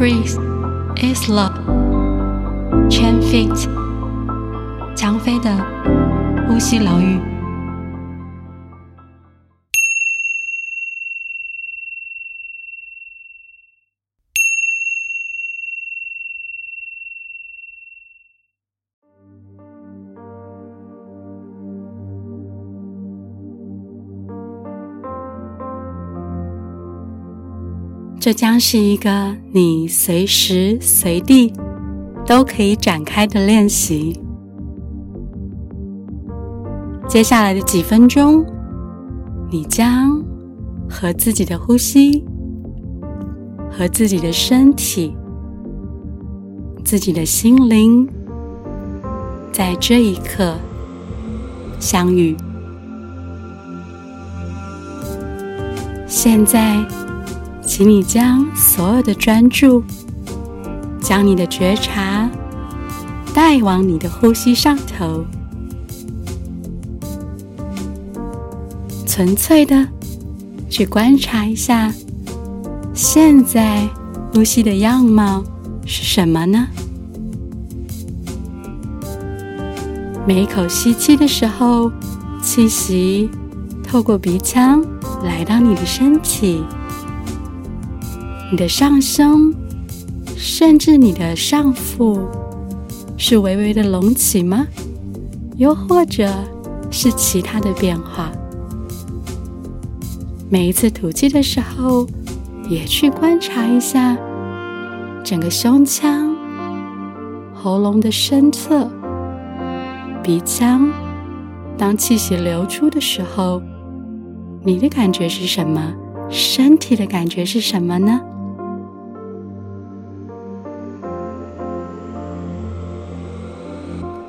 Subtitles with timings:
[0.00, 0.38] breath
[0.96, 1.52] is love.
[2.88, 3.68] Chen Fit，
[4.96, 5.54] 强飞的
[6.48, 7.29] 呼吸疗愈。
[28.20, 31.50] 这将是一个你随时随地
[32.26, 34.20] 都可以展开的练习。
[37.08, 38.44] 接下来的几分钟，
[39.50, 40.22] 你将
[40.86, 42.22] 和自己的呼吸、
[43.72, 45.16] 和自己的身体、
[46.84, 48.06] 自己的心灵，
[49.50, 50.58] 在这一刻
[51.80, 52.36] 相遇。
[56.06, 56.84] 现在。
[57.72, 59.84] 请你将所有的专注，
[61.00, 62.28] 将你的觉察
[63.32, 65.24] 带往你的呼吸上头，
[69.06, 69.86] 纯粹的
[70.68, 71.94] 去观察一下，
[72.92, 73.88] 现在
[74.34, 75.44] 呼吸的样貌
[75.86, 76.66] 是什么呢？
[80.26, 81.88] 每一口吸气的时候，
[82.42, 83.30] 气息
[83.84, 84.84] 透过鼻腔
[85.22, 86.64] 来到你的身体。
[88.50, 89.54] 你的上胸，
[90.36, 92.26] 甚至你的上腹，
[93.16, 94.66] 是微微的隆起吗？
[95.56, 96.28] 又或者
[96.90, 98.32] 是其他的变化？
[100.48, 102.08] 每一次吐气的时候，
[102.68, 104.18] 也去观察一下
[105.22, 106.34] 整个胸腔、
[107.54, 108.90] 喉咙的深侧、
[110.24, 110.90] 鼻腔，
[111.78, 113.62] 当气息流出的时候，
[114.64, 115.94] 你的感觉是什么？
[116.28, 118.20] 身体的感觉是什么呢？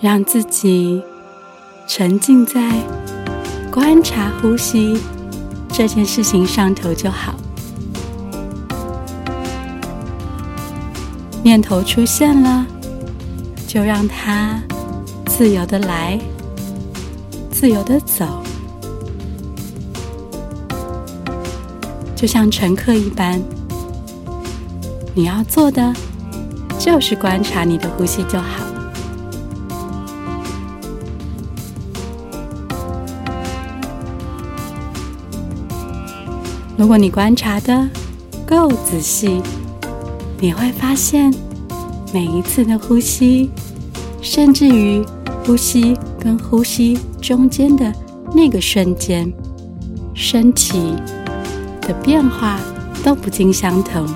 [0.00, 1.02] 让自己
[1.88, 2.72] 沉浸在
[3.70, 4.96] 观察呼吸
[5.72, 7.34] 这件事情上头就好。
[11.42, 12.64] 念头出现了，
[13.66, 14.62] 就让它
[15.26, 16.18] 自由的来，
[17.50, 18.24] 自由的走，
[22.14, 23.40] 就像乘客一般。
[25.14, 25.92] 你要做的
[26.78, 28.57] 就是观察你的呼吸就好。
[36.78, 37.88] 如果你观察的
[38.46, 39.42] 够仔细，
[40.38, 41.34] 你会发现
[42.14, 43.50] 每一次的呼吸，
[44.22, 45.04] 甚至于
[45.44, 47.92] 呼吸跟呼吸中间的
[48.32, 49.28] 那个瞬间，
[50.14, 50.94] 身体
[51.80, 52.60] 的变化
[53.02, 54.06] 都不尽相同，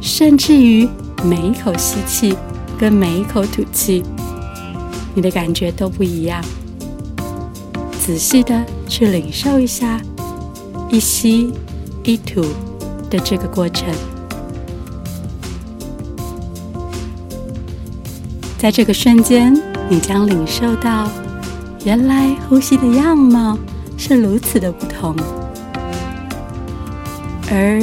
[0.00, 0.88] 甚至于
[1.24, 2.36] 每一口吸气
[2.78, 4.00] 跟每一口吐气，
[5.12, 6.40] 你的感觉都不一样。
[7.98, 10.00] 仔细的去领受一下。
[10.88, 11.52] 一吸
[12.04, 12.42] 一吐
[13.10, 13.88] 的这个过程，
[18.58, 19.52] 在这个瞬间，
[19.88, 21.08] 你将领受到，
[21.84, 23.58] 原来呼吸的样貌
[23.96, 25.14] 是如此的不同，
[27.50, 27.82] 而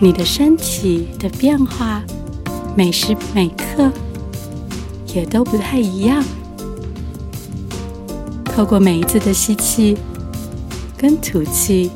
[0.00, 2.02] 你的身体的变化，
[2.76, 3.90] 每时每刻
[5.14, 6.22] 也都不太一样。
[8.44, 9.96] 透过每一次的吸气
[10.96, 11.90] 跟吐气。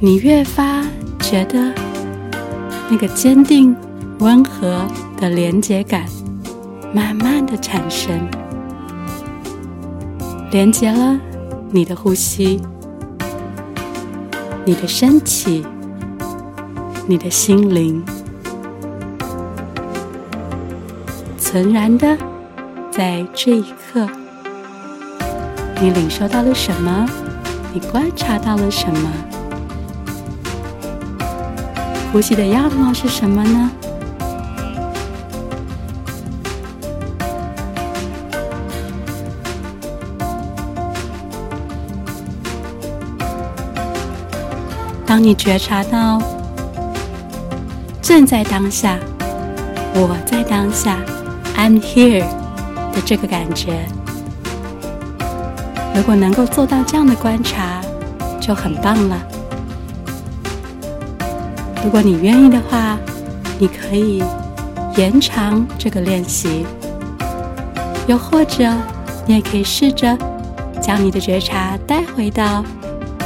[0.00, 0.84] 你越发
[1.18, 1.72] 觉得
[2.88, 3.74] 那个坚定、
[4.20, 4.86] 温和
[5.16, 6.04] 的连接感，
[6.94, 8.16] 慢慢的产生，
[10.52, 11.18] 连接了
[11.72, 12.62] 你的呼吸、
[14.64, 15.66] 你的身体、
[17.08, 18.00] 你的心灵，
[21.40, 22.16] 纯然的
[22.88, 24.08] 在这一刻，
[25.82, 27.04] 你领受到了什么？
[27.74, 29.10] 你观察到了什么？
[32.12, 33.70] 呼吸的样貌是什么呢？
[45.06, 46.20] 当你觉察到
[48.02, 48.98] 正在当下，
[49.94, 50.98] 我在当下
[51.56, 52.20] ，I'm here
[52.92, 53.86] 的这个感觉，
[55.94, 57.80] 如果能够做到这样的观察，
[58.40, 59.16] 就很棒了。
[61.84, 62.98] 如果你愿意的话，
[63.58, 64.22] 你可以
[64.96, 66.66] 延长这个练习，
[68.06, 68.70] 又或者
[69.26, 70.16] 你也可以试着
[70.82, 72.64] 将你的觉察带回到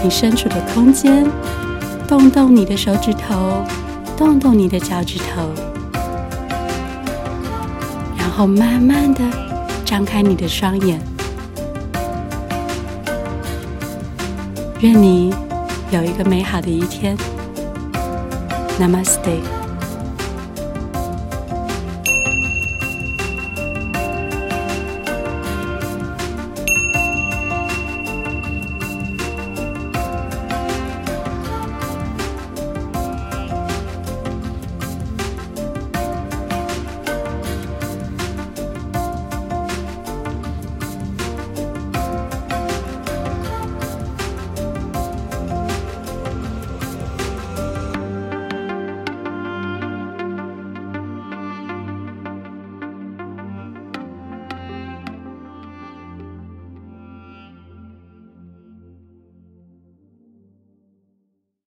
[0.02, 1.26] 你身处的空间，
[2.06, 3.64] 动动你的手指头，
[4.16, 5.48] 动动你的脚趾头，
[8.16, 9.20] 然后慢慢的
[9.84, 11.00] 张开你的双眼。
[14.80, 15.34] 愿你
[15.90, 17.16] 有一个美好的一天。
[18.80, 19.61] ナマステ